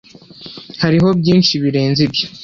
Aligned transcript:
hariho 0.81 1.07
byinshi 1.19 1.53
birenze 1.63 1.99
ibyo 2.07 2.25